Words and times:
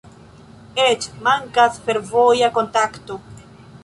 Eĉ 0.85 1.03
mankas 1.27 1.77
fervoja 1.89 2.49
kontakto. 2.59 3.19